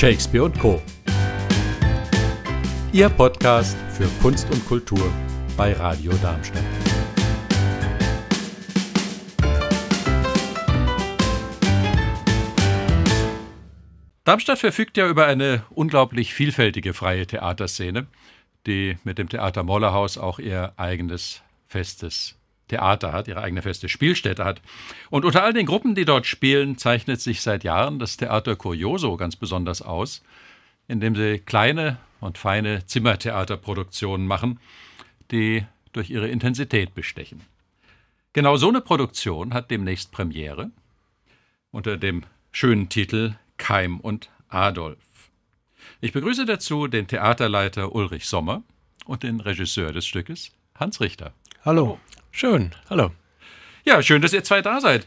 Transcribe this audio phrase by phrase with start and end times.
[0.00, 0.80] Shakespeare und Co.
[2.90, 5.12] Ihr Podcast für Kunst und Kultur
[5.58, 6.64] bei Radio Darmstadt.
[14.24, 18.06] Darmstadt verfügt ja über eine unglaublich vielfältige freie Theaterszene,
[18.66, 22.39] die mit dem Theater Mollerhaus auch ihr eigenes festes
[22.70, 24.62] Theater hat, ihre eigene feste Spielstätte hat.
[25.10, 29.16] Und unter all den Gruppen, die dort spielen, zeichnet sich seit Jahren das Theater Curioso
[29.16, 30.22] ganz besonders aus,
[30.88, 34.60] indem sie kleine und feine Zimmertheaterproduktionen machen,
[35.30, 37.42] die durch ihre Intensität bestechen.
[38.32, 40.70] Genau so eine Produktion hat demnächst Premiere
[41.72, 44.98] unter dem schönen Titel Keim und Adolf.
[46.00, 48.62] Ich begrüße dazu den Theaterleiter Ulrich Sommer
[49.04, 51.32] und den Regisseur des Stückes, Hans Richter.
[51.62, 51.98] Hallo.
[52.30, 52.70] Schön.
[52.88, 53.10] Hallo.
[53.84, 55.06] Ja, schön, dass ihr zwei da seid.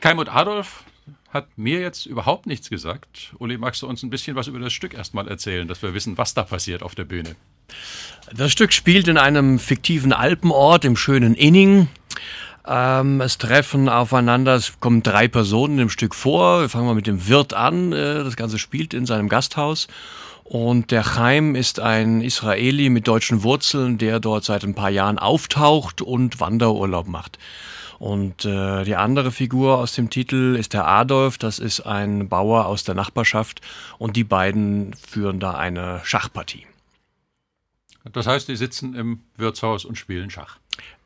[0.00, 0.82] Keim und Adolf
[1.28, 3.32] hat mir jetzt überhaupt nichts gesagt.
[3.38, 6.18] Uli, magst du uns ein bisschen was über das Stück erstmal erzählen, dass wir wissen,
[6.18, 7.36] was da passiert auf der Bühne?
[8.34, 11.86] Das Stück spielt in einem fiktiven Alpenort im schönen Inning.
[12.66, 16.62] Ähm, es treffen aufeinander, es kommen drei Personen im Stück vor.
[16.62, 17.92] Wir fangen mal mit dem Wirt an.
[17.92, 19.86] Äh, das Ganze spielt in seinem Gasthaus.
[20.52, 25.18] Und der Chaim ist ein Israeli mit deutschen Wurzeln, der dort seit ein paar Jahren
[25.18, 27.38] auftaucht und Wanderurlaub macht.
[27.98, 32.66] Und äh, die andere Figur aus dem Titel ist der Adolf, das ist ein Bauer
[32.66, 33.62] aus der Nachbarschaft
[33.96, 36.66] und die beiden führen da eine Schachpartie.
[38.12, 40.58] Das heißt, die sitzen im Wirtshaus und spielen Schach.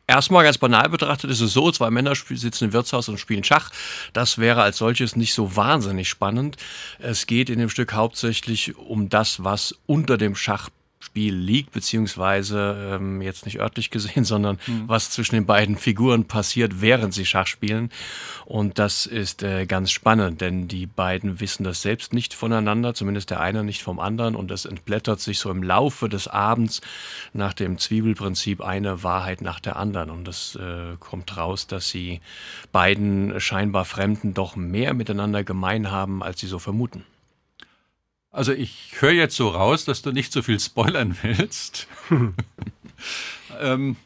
[0.09, 3.71] Erstmal ganz banal betrachtet ist es so, zwei Männer sitzen im Wirtshaus und spielen Schach.
[4.13, 6.57] Das wäre als solches nicht so wahnsinnig spannend.
[7.01, 10.71] Es geht in dem Stück hauptsächlich um das, was unter dem Schach
[11.17, 14.83] Spiel liegt, beziehungsweise ähm, jetzt nicht örtlich gesehen, sondern mhm.
[14.87, 17.91] was zwischen den beiden Figuren passiert, während sie Schach spielen.
[18.45, 23.31] Und das ist äh, ganz spannend, denn die beiden wissen das selbst nicht voneinander, zumindest
[23.31, 24.37] der eine nicht vom anderen.
[24.37, 26.83] Und es entblättert sich so im Laufe des Abends
[27.33, 30.11] nach dem Zwiebelprinzip eine Wahrheit nach der anderen.
[30.11, 32.21] Und es äh, kommt raus, dass sie
[32.73, 37.05] beiden scheinbar Fremden doch mehr miteinander gemein haben, als sie so vermuten.
[38.37, 41.89] Also ich höre jetzt so raus, dass du nicht so viel spoilern willst.
[43.61, 43.97] ähm,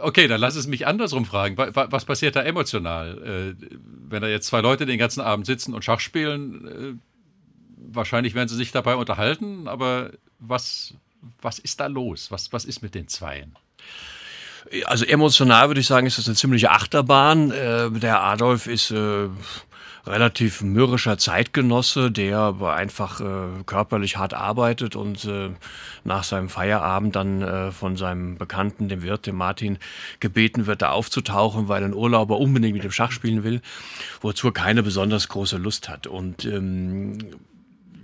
[0.00, 1.56] okay, dann lass es mich andersrum fragen.
[1.56, 3.54] Was passiert da emotional?
[3.60, 3.66] Äh,
[4.08, 8.48] wenn da jetzt zwei Leute den ganzen Abend sitzen und Schach spielen, äh, wahrscheinlich werden
[8.48, 10.94] sie sich dabei unterhalten, aber was,
[11.40, 12.32] was ist da los?
[12.32, 13.54] Was, was ist mit den Zweien?
[14.86, 17.52] Also emotional würde ich sagen, ist das eine ziemliche Achterbahn.
[17.52, 18.92] Äh, der Adolf ist
[20.06, 25.50] relativ mürrischer Zeitgenosse, der einfach äh, körperlich hart arbeitet und äh,
[26.04, 29.78] nach seinem Feierabend dann äh, von seinem Bekannten, dem Wirt, dem Martin,
[30.20, 33.60] gebeten wird, da aufzutauchen, weil ein Urlauber unbedingt mit dem Schach spielen will,
[34.20, 36.06] wozu er keine besonders große Lust hat.
[36.06, 37.18] Und ähm,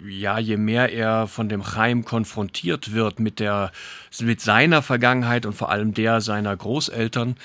[0.08, 3.72] ja, je mehr er von dem Chaim konfrontiert wird mit der,
[4.20, 7.36] mit seiner Vergangenheit und vor allem der seiner Großeltern,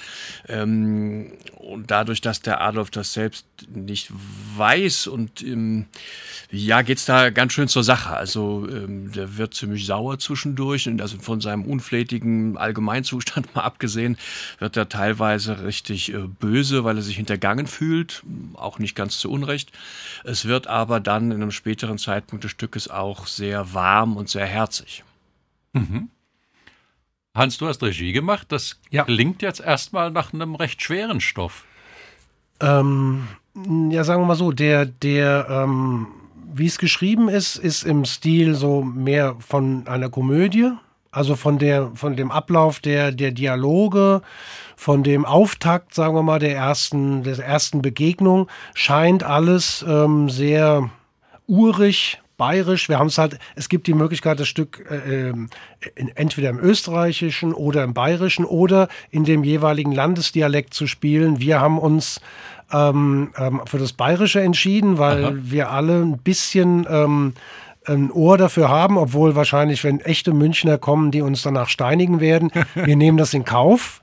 [0.48, 4.12] ähm, und dadurch, dass der Adolf das selbst nicht
[4.58, 5.86] weiß und ähm,
[6.54, 8.10] ja, geht's da ganz schön zur Sache.
[8.10, 14.18] Also ähm, der wird ziemlich sauer zwischendurch und also von seinem unflätigen Allgemeinzustand mal abgesehen,
[14.60, 18.24] wird er teilweise richtig äh, böse, weil er sich hintergangen fühlt,
[18.56, 19.72] auch nicht ganz zu Unrecht.
[20.26, 24.46] Es wird aber dann in einem späteren Zeitpunkt des Stückes auch sehr warm und sehr
[24.46, 25.06] herzig.
[25.72, 26.10] Mhm.
[27.34, 28.52] Hans, du hast Regie gemacht.
[28.52, 29.06] Das ja.
[29.06, 31.64] klingt jetzt erstmal nach einem recht schweren Stoff.
[32.60, 33.26] Ähm,
[33.90, 36.08] ja, sagen wir mal so, der, der, ähm,
[36.54, 40.72] wie es geschrieben ist, ist im Stil so mehr von einer Komödie.
[41.14, 44.22] Also von der, von dem Ablauf der, der Dialoge,
[44.78, 50.90] von dem Auftakt, sagen wir mal, der ersten, der ersten Begegnung, scheint alles ähm, sehr
[51.48, 52.90] urig, bayerisch.
[52.90, 55.48] Wir haben es halt, es gibt die Möglichkeit, das Stück äh, ähm,
[55.94, 61.40] in, entweder im österreichischen oder im bayerischen oder in dem jeweiligen Landesdialekt zu spielen.
[61.40, 62.20] Wir haben uns
[62.74, 65.34] ähm, ähm, für das Bayerische entschieden, weil Aha.
[65.36, 67.34] wir alle ein bisschen ähm,
[67.86, 72.52] ein Ohr dafür haben, obwohl wahrscheinlich, wenn echte Münchner kommen, die uns danach steinigen werden,
[72.74, 74.01] wir nehmen das in Kauf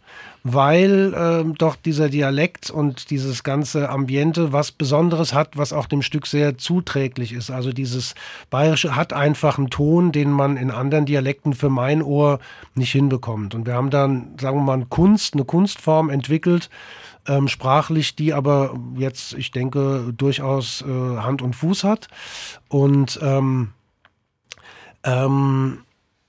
[0.53, 6.03] weil ähm, doch dieser Dialekt und dieses ganze Ambiente was Besonderes hat, was auch dem
[6.03, 7.51] Stück sehr zuträglich ist.
[7.51, 8.15] Also dieses
[8.51, 12.39] Bayerische hat einfach einen Ton, den man in anderen Dialekten für mein Ohr
[12.75, 13.55] nicht hinbekommt.
[13.55, 16.71] Und wir haben dann, sagen wir mal, Kunst, eine Kunstform entwickelt,
[17.27, 22.09] ähm, sprachlich, die aber jetzt, ich denke, durchaus äh, Hand und Fuß hat.
[22.69, 23.71] Und ähm,
[25.05, 25.81] ähm,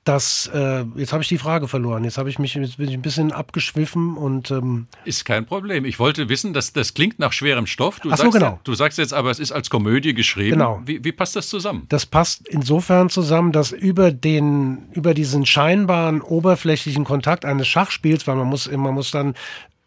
[0.06, 2.04] das, äh, jetzt habe ich die Frage verloren.
[2.04, 5.86] Jetzt habe ich mich jetzt bin ich ein bisschen abgeschwiffen und ähm ist kein Problem.
[5.86, 8.00] Ich wollte wissen, dass das klingt nach schwerem Stoff.
[8.00, 8.60] Du Ach so, sagst, genau.
[8.63, 10.57] Du sagst jetzt aber, es ist als Komödie geschrieben.
[10.57, 10.81] Genau.
[10.86, 11.86] Wie, wie passt das zusammen?
[11.90, 18.36] Das passt insofern zusammen, dass über den, über diesen scheinbaren oberflächlichen Kontakt eines Schachspiels, weil
[18.36, 19.36] man muss, man muss dann,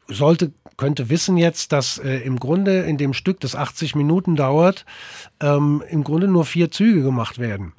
[0.08, 4.84] sollte, könnte wissen jetzt, dass äh, im Grunde in dem Stück, das 80 Minuten dauert,
[5.40, 7.72] ähm, im Grunde nur vier Züge gemacht werden.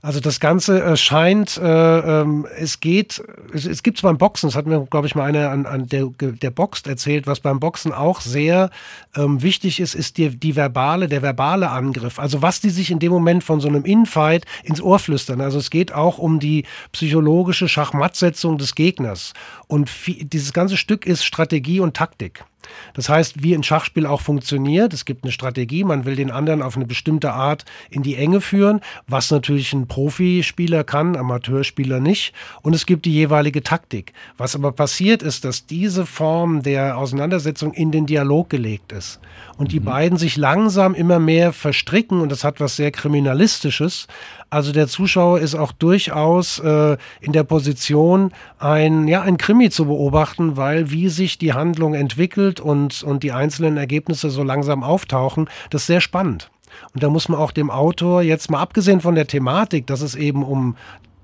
[0.00, 3.22] Also das Ganze äh, scheint, äh, ähm, es geht,
[3.52, 6.06] es, es gibt beim Boxen, das hat mir, glaube ich, mal einer an, an der,
[6.06, 8.70] der boxt erzählt, was beim Boxen auch sehr
[9.16, 12.18] ähm, wichtig ist, ist die, die verbale, der verbale Angriff.
[12.18, 15.40] Also was die sich in dem Moment von so einem Infight ins Ohr flüstern.
[15.40, 19.32] Also es geht auch um die psychologische Schachmattsetzung des Gegners.
[19.66, 22.44] Und viel, dieses ganze Stück ist Strategie und Taktik.
[22.94, 26.62] Das heißt, wie ein Schachspiel auch funktioniert, es gibt eine Strategie, man will den anderen
[26.62, 32.34] auf eine bestimmte Art in die Enge führen, was natürlich ein Profispieler kann, Amateurspieler nicht.
[32.62, 34.12] Und es gibt die jeweilige Taktik.
[34.36, 39.20] Was aber passiert ist, dass diese Form der Auseinandersetzung in den Dialog gelegt ist.
[39.56, 44.06] Und die beiden sich langsam immer mehr verstricken und das hat was sehr Kriminalistisches.
[44.50, 49.84] Also der Zuschauer ist auch durchaus äh, in der Position, ein, ja, ein Krimi zu
[49.84, 55.48] beobachten, weil wie sich die Handlung entwickelt und, und die einzelnen Ergebnisse so langsam auftauchen,
[55.68, 56.50] das ist sehr spannend.
[56.94, 60.14] Und da muss man auch dem Autor jetzt mal abgesehen von der Thematik, dass es
[60.14, 60.76] eben um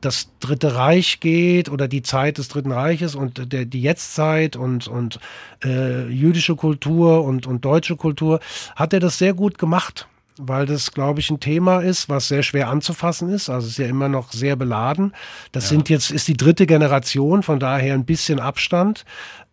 [0.03, 4.87] das Dritte Reich geht oder die Zeit des Dritten Reiches und der, die Jetztzeit und,
[4.87, 5.19] und
[5.65, 8.41] äh, jüdische Kultur und, und deutsche Kultur,
[8.77, 10.07] hat er das sehr gut gemacht
[10.39, 13.49] weil das, glaube ich, ein Thema ist, was sehr schwer anzufassen ist.
[13.49, 15.15] Also es ist ja immer noch sehr beladen.
[15.53, 15.71] Das ja.
[15.71, 19.05] sind jetzt, ist die dritte Generation, von daher ein bisschen Abstand.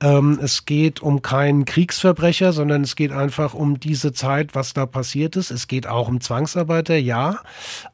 [0.01, 4.87] Ähm, es geht um keinen Kriegsverbrecher, sondern es geht einfach um diese Zeit, was da
[4.87, 5.51] passiert ist.
[5.51, 7.39] Es geht auch um Zwangsarbeiter, ja.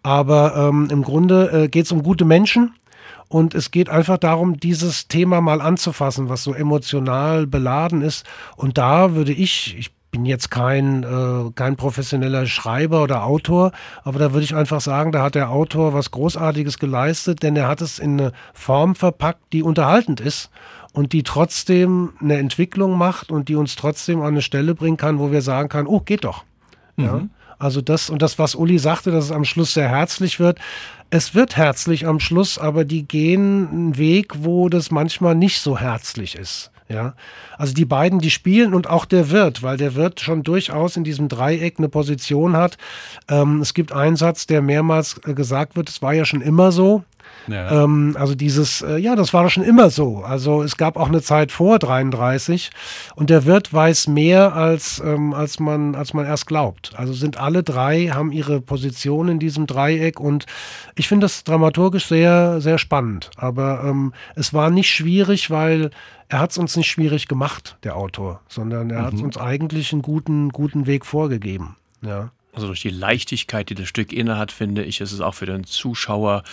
[0.03, 2.73] Aber ähm, im Grunde äh, geht es um gute Menschen.
[3.29, 8.25] Und es geht einfach darum, dieses Thema mal anzufassen, was so emotional beladen ist.
[8.55, 13.71] Und da würde ich, ich bin jetzt kein, äh, kein professioneller Schreiber oder Autor,
[14.03, 17.67] aber da würde ich einfach sagen, da hat der Autor was Großartiges geleistet, denn er
[17.67, 20.49] hat es in eine Form verpackt, die unterhaltend ist
[20.93, 25.19] und die trotzdem eine Entwicklung macht und die uns trotzdem an eine Stelle bringen kann,
[25.19, 26.43] wo wir sagen können, oh, geht doch.
[26.95, 27.05] Mhm.
[27.05, 27.21] Ja?
[27.59, 30.59] Also das und das, was Uli sagte, dass es am Schluss sehr herzlich wird.
[31.09, 35.77] Es wird herzlich am Schluss, aber die gehen einen Weg, wo das manchmal nicht so
[35.77, 36.71] herzlich ist.
[36.89, 37.15] Ja,
[37.57, 41.03] also die beiden, die spielen und auch der Wirt, weil der Wirt schon durchaus in
[41.03, 42.77] diesem Dreieck eine Position hat.
[43.27, 46.71] Ähm, es gibt einen Satz, der mehrmals äh, gesagt wird, es war ja schon immer
[46.71, 47.03] so.
[47.47, 47.83] Ja.
[47.83, 50.23] Ähm, also dieses, äh, ja, das war schon immer so.
[50.23, 52.71] Also es gab auch eine Zeit vor 33
[53.15, 56.93] und der Wirt weiß mehr, als, ähm, als, man, als man erst glaubt.
[56.97, 60.45] Also sind alle drei, haben ihre Position in diesem Dreieck und
[60.95, 63.31] ich finde das dramaturgisch sehr, sehr spannend.
[63.37, 65.91] Aber ähm, es war nicht schwierig, weil
[66.29, 69.05] er hat es uns nicht schwierig gemacht, der Autor, sondern er mhm.
[69.05, 71.77] hat uns eigentlich einen guten, guten Weg vorgegeben.
[72.01, 72.31] Ja.
[72.57, 75.63] Also durch die Leichtigkeit, die das Stück innehat, finde ich, ist es auch für den
[75.63, 76.43] Zuschauer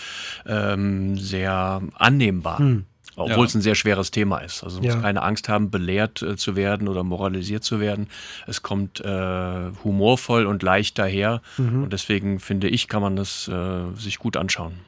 [0.47, 2.59] ähm, sehr annehmbar.
[2.59, 2.85] Hm.
[3.17, 3.45] Obwohl ja.
[3.45, 4.65] es ein sehr schweres Thema ist.
[4.65, 4.95] Also man ja.
[4.95, 8.09] muss keine Angst haben, belehrt äh, zu werden oder moralisiert zu werden.
[8.47, 11.41] Es kommt äh, humorvoll und leicht daher.
[11.57, 11.85] Mhm.
[11.85, 14.81] Und deswegen finde ich, kann man das äh, sich gut anschauen.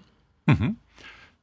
[0.47, 0.77] Mhm.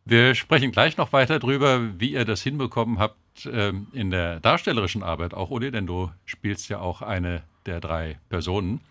[0.06, 3.16] Wir sprechen gleich noch weiter drüber, wie ihr das hinbekommen habt
[3.46, 8.20] ähm, in der darstellerischen Arbeit, auch Uli, denn du spielst ja auch eine der drei
[8.30, 8.82] Personen.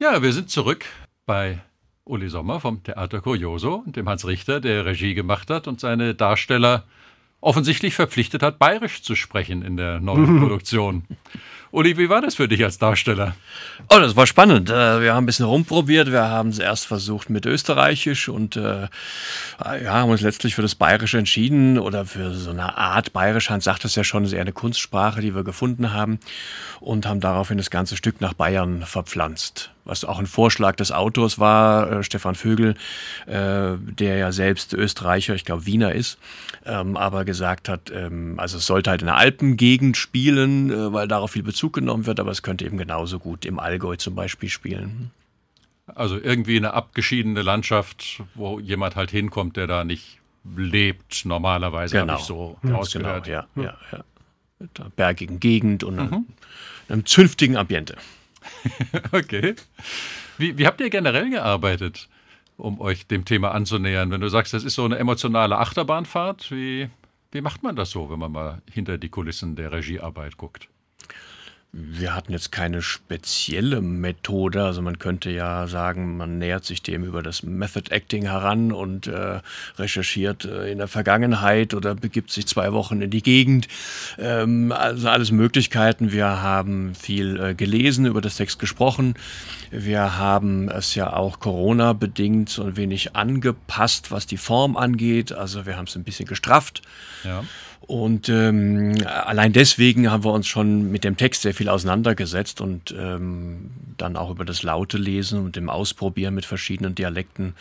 [0.00, 0.84] Ja, wir sind zurück
[1.26, 1.58] bei
[2.04, 6.14] Uli Sommer vom Theater Curioso und dem Hans Richter, der Regie gemacht hat und seine
[6.14, 6.84] Darsteller
[7.40, 11.02] offensichtlich verpflichtet hat, bayerisch zu sprechen in der neuen Produktion.
[11.72, 13.34] Uli, wie war das für dich als Darsteller?
[13.92, 14.70] Oh, das war spannend.
[14.70, 16.12] Äh, wir haben ein bisschen rumprobiert.
[16.12, 18.88] Wir haben es erst versucht mit Österreichisch und äh,
[19.60, 23.50] ja, haben uns letztlich für das Bayerische entschieden oder für so eine Art Bayerisch.
[23.50, 26.20] Hans sagt es ja schon, ist eher eine Kunstsprache, die wir gefunden haben
[26.78, 31.38] und haben daraufhin das ganze Stück nach Bayern verpflanzt was auch ein Vorschlag des Autors
[31.38, 32.74] war, äh, Stefan Vögel,
[33.26, 36.18] äh, der ja selbst Österreicher, ich glaube Wiener ist,
[36.66, 41.08] ähm, aber gesagt hat, ähm, also es sollte halt in der Alpengegend spielen, äh, weil
[41.08, 44.50] darauf viel Bezug genommen wird, aber es könnte eben genauso gut im Allgäu zum Beispiel
[44.50, 45.10] spielen.
[45.94, 50.18] Also irgendwie eine abgeschiedene Landschaft, wo jemand halt hinkommt, der da nicht
[50.56, 52.12] lebt, normalerweise genau.
[52.12, 53.24] habe ich so ja, rausgehört.
[53.24, 54.04] Genau, ja, ja, ja.
[54.58, 56.00] Mit einer bergigen Gegend und mhm.
[56.00, 56.26] einem,
[56.88, 57.96] einem zünftigen Ambiente.
[59.12, 59.54] okay.
[60.36, 62.08] Wie, wie habt ihr generell gearbeitet,
[62.56, 64.10] um euch dem Thema anzunähern?
[64.10, 66.88] Wenn du sagst, das ist so eine emotionale Achterbahnfahrt, wie,
[67.32, 70.68] wie macht man das so, wenn man mal hinter die Kulissen der Regiearbeit guckt?
[71.80, 74.64] Wir hatten jetzt keine spezielle Methode.
[74.64, 79.06] Also man könnte ja sagen, man nähert sich dem über das Method Acting heran und
[79.06, 79.40] äh,
[79.78, 83.68] recherchiert äh, in der Vergangenheit oder begibt sich zwei Wochen in die Gegend.
[84.18, 86.10] Ähm, also alles Möglichkeiten.
[86.10, 89.14] Wir haben viel äh, gelesen, über das Text gesprochen.
[89.70, 95.30] Wir haben es ja auch Corona-bedingt so ein wenig angepasst, was die Form angeht.
[95.32, 96.82] Also wir haben es ein bisschen gestrafft.
[97.22, 97.44] Ja.
[97.80, 102.94] Und ähm, allein deswegen haben wir uns schon mit dem Text sehr viel auseinandergesetzt und
[102.98, 107.54] ähm, dann auch über das laute Lesen und dem Ausprobieren mit verschiedenen Dialekten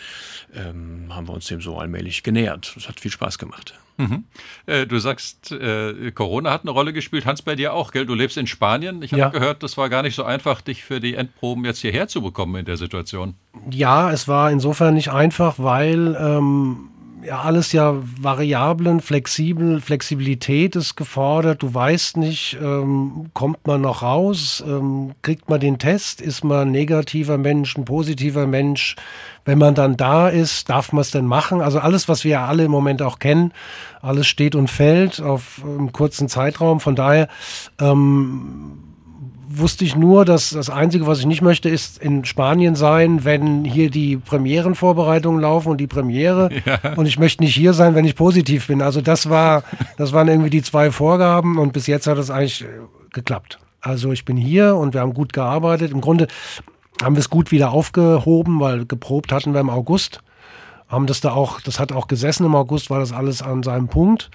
[0.53, 2.73] ähm, haben wir uns dem so allmählich genähert.
[2.75, 3.73] Das hat viel Spaß gemacht.
[3.97, 4.25] Mhm.
[4.67, 7.25] Äh, du sagst, äh, Corona hat eine Rolle gespielt.
[7.25, 8.05] Hans, bei dir auch, gell?
[8.05, 9.01] Du lebst in Spanien.
[9.01, 9.29] Ich habe ja.
[9.29, 12.55] gehört, das war gar nicht so einfach, dich für die Endproben jetzt hierher zu bekommen
[12.57, 13.33] in der Situation.
[13.71, 16.89] Ja, es war insofern nicht einfach, weil ähm,
[17.23, 21.63] ja alles ja Variablen, flexibel, Flexibilität ist gefordert.
[21.63, 26.67] Du weißt nicht, ähm, kommt man noch raus, ähm, kriegt man den Test, ist man
[26.67, 28.95] ein negativer Mensch, ein positiver Mensch.
[29.45, 31.61] Wenn man dann da ist, darf man es denn machen?
[31.61, 33.53] Also alles, was wir alle im Moment auch kennen,
[34.01, 36.79] alles steht und fällt auf einem kurzen Zeitraum.
[36.79, 37.27] Von daher
[37.79, 38.83] ähm,
[39.49, 43.63] wusste ich nur, dass das Einzige, was ich nicht möchte, ist in Spanien sein, wenn
[43.63, 46.49] hier die Premierenvorbereitungen laufen und die Premiere.
[46.65, 46.95] Ja.
[46.95, 48.81] Und ich möchte nicht hier sein, wenn ich positiv bin.
[48.81, 49.63] Also das war,
[49.97, 52.67] das waren irgendwie die zwei Vorgaben und bis jetzt hat es eigentlich äh,
[53.13, 53.59] geklappt.
[53.79, 55.91] Also ich bin hier und wir haben gut gearbeitet.
[55.91, 56.27] Im Grunde
[57.01, 60.19] haben wir es gut wieder aufgehoben, weil geprobt hatten wir im August.
[60.89, 63.87] Haben das da auch, das hat auch gesessen im August, war das alles an seinem
[63.87, 64.29] Punkt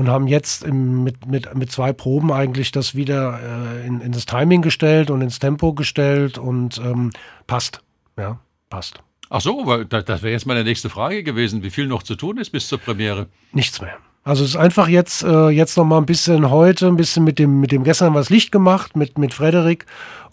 [0.00, 4.12] und haben jetzt im, mit, mit, mit zwei Proben eigentlich das wieder äh, in, in
[4.12, 7.10] das Timing gestellt und ins Tempo gestellt und ähm,
[7.46, 7.82] passt.
[8.16, 8.40] Ja,
[8.70, 9.02] passt.
[9.28, 12.38] Ach so, weil das wäre jetzt meine nächste Frage gewesen, wie viel noch zu tun
[12.38, 13.28] ist bis zur Premiere?
[13.52, 13.98] Nichts mehr.
[14.22, 17.38] Also es ist einfach jetzt, äh, jetzt noch mal ein bisschen heute, ein bisschen mit
[17.38, 19.86] dem, mit dem gestern was Licht gemacht, mit, mit Frederik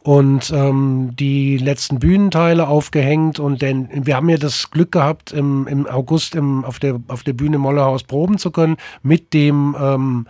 [0.08, 3.40] und ähm, die letzten Bühnenteile aufgehängt.
[3.40, 7.24] Und denn wir haben ja das Glück gehabt, im, im August im, auf, der, auf
[7.24, 10.28] der Bühne Mollerhaus proben zu können, mit dem, ähm,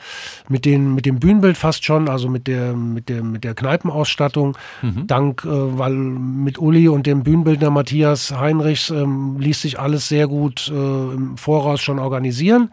[0.49, 4.57] mit, den, mit dem Bühnenbild fast schon, also mit der, mit der, mit der Kneipenausstattung.
[4.81, 5.05] Mhm.
[5.05, 10.27] Dank, äh, weil mit Uli und dem Bühnenbildner Matthias Heinrichs ähm, ließ sich alles sehr
[10.27, 12.71] gut äh, im Voraus schon organisieren.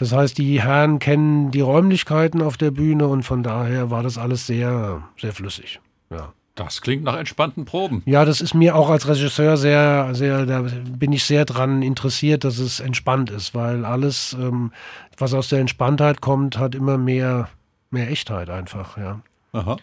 [0.00, 4.16] Das heißt, die Herren kennen die Räumlichkeiten auf der Bühne und von daher war das
[4.16, 5.78] alles sehr, sehr flüssig.
[6.08, 6.32] Ja.
[6.54, 8.02] Das klingt nach entspannten Proben.
[8.06, 12.44] Ja, das ist mir auch als Regisseur sehr, sehr, da bin ich sehr dran interessiert,
[12.44, 14.72] dass es entspannt ist, weil alles, ähm,
[15.18, 17.50] was aus der Entspanntheit kommt, hat immer mehr,
[17.90, 19.20] mehr Echtheit einfach, ja.
[19.52, 19.76] Aha.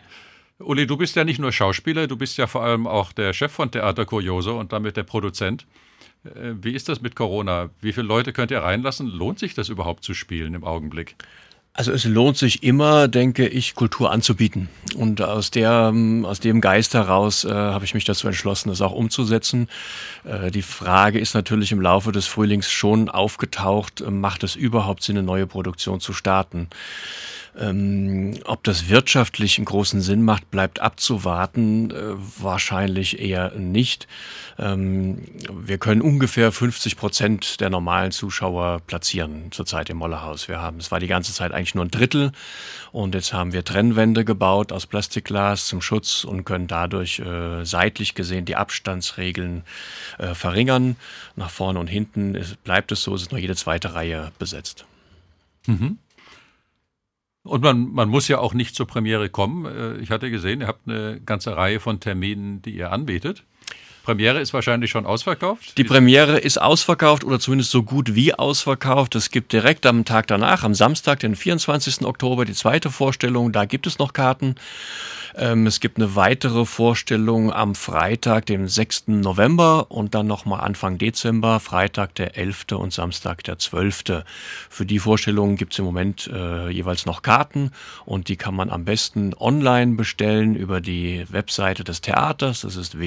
[0.57, 3.51] Uli, du bist ja nicht nur Schauspieler, du bist ja vor allem auch der Chef
[3.51, 5.67] von Theater Curioso und damit der Produzent.
[6.35, 7.69] Äh, wie ist das mit Corona?
[7.81, 9.07] Wie viele Leute könnt ihr reinlassen?
[9.07, 11.15] Lohnt sich das überhaupt zu spielen im Augenblick?
[11.77, 14.67] Also es lohnt sich immer, denke ich, Kultur anzubieten.
[14.95, 15.93] Und aus, der,
[16.23, 19.69] aus dem Geist heraus äh, habe ich mich dazu entschlossen, das auch umzusetzen.
[20.23, 25.03] Äh, die Frage ist natürlich im Laufe des Frühlings schon aufgetaucht, äh, macht es überhaupt
[25.03, 26.67] Sinn, eine neue Produktion zu starten?
[27.59, 31.89] Ähm, ob das wirtschaftlich einen großen Sinn macht, bleibt abzuwarten.
[31.89, 34.07] Äh, wahrscheinlich eher nicht.
[34.59, 40.47] Ähm, wir können ungefähr 50 Prozent der normalen Zuschauer platzieren zurzeit im Mollerhaus.
[40.47, 42.31] Wir haben, es war die ganze Zeit eigentlich nur ein Drittel
[42.91, 48.13] und jetzt haben wir Trennwände gebaut aus Plastikglas zum Schutz und können dadurch äh, seitlich
[48.13, 49.63] gesehen die Abstandsregeln
[50.19, 50.95] äh, verringern.
[51.35, 54.85] Nach vorne und hinten ist, bleibt es so, es ist nur jede zweite Reihe besetzt.
[55.65, 55.97] Mhm.
[57.47, 59.65] Und man, man muss ja auch nicht zur Premiere kommen.
[59.65, 63.43] Äh, ich hatte gesehen, ihr habt eine ganze Reihe von Terminen, die ihr anbietet.
[64.07, 65.77] Premiere ist wahrscheinlich schon ausverkauft?
[65.77, 69.15] Die Premiere ist ausverkauft oder zumindest so gut wie ausverkauft.
[69.15, 72.05] Es gibt direkt am Tag danach, am Samstag, den 24.
[72.05, 73.51] Oktober, die zweite Vorstellung.
[73.51, 74.55] Da gibt es noch Karten.
[75.37, 79.03] Ähm, es gibt eine weitere Vorstellung am Freitag, dem 6.
[79.07, 82.65] November und dann nochmal Anfang Dezember, Freitag der 11.
[82.71, 84.23] und Samstag der 12.
[84.69, 87.71] Für die Vorstellungen gibt es im Moment äh, jeweils noch Karten
[88.05, 92.61] und die kann man am besten online bestellen über die Webseite des Theaters.
[92.61, 92.97] Das ist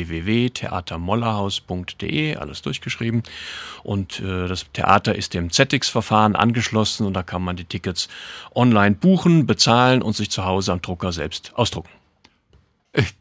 [0.90, 3.22] www.theatermollerhaus.de, alles durchgeschrieben.
[3.82, 8.08] Und äh, das Theater ist dem ZX-Verfahren angeschlossen und da kann man die Tickets
[8.54, 11.90] online buchen, bezahlen und sich zu Hause am Drucker selbst ausdrucken.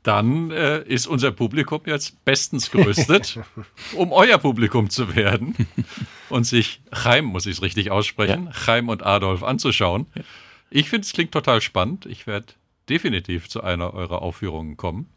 [0.01, 3.39] Dann äh, ist unser Publikum jetzt bestens gerüstet,
[3.95, 5.55] um euer Publikum zu werden
[6.29, 8.51] und sich Chaim, muss ich es richtig aussprechen, ja.
[8.51, 10.07] Chaim und Adolf anzuschauen.
[10.71, 12.07] Ich finde, es klingt total spannend.
[12.07, 12.47] Ich werde
[12.89, 15.07] definitiv zu einer eurer Aufführungen kommen.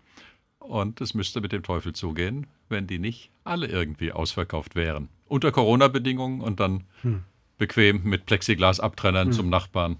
[0.62, 5.08] Und es müsste mit dem Teufel zugehen, wenn die nicht alle irgendwie ausverkauft wären.
[5.26, 7.24] Unter Corona-Bedingungen und dann hm.
[7.58, 9.32] bequem mit Plexiglas-Abtrennern hm.
[9.32, 9.98] zum Nachbarn,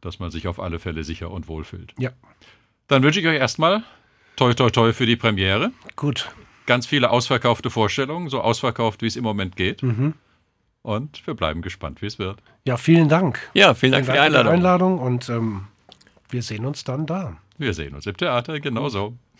[0.00, 1.94] dass man sich auf alle Fälle sicher und wohl fühlt.
[1.98, 2.10] Ja.
[2.88, 3.84] Dann wünsche ich euch erstmal
[4.36, 5.72] toi toi toi für die Premiere.
[5.96, 6.30] Gut.
[6.66, 9.82] Ganz viele ausverkaufte Vorstellungen, so ausverkauft, wie es im Moment geht.
[9.82, 10.14] Mhm.
[10.82, 12.42] Und wir bleiben gespannt, wie es wird.
[12.64, 13.38] Ja, vielen Dank.
[13.54, 14.52] Ja, vielen Dank, Vielen für die Einladung.
[14.52, 15.64] Einladung und ähm,
[16.30, 17.36] wir sehen uns dann da.
[17.58, 19.16] Wir sehen uns im Theater, genauso.